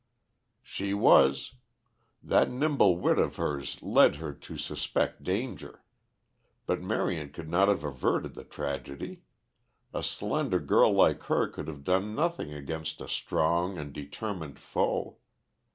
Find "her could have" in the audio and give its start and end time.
11.25-11.83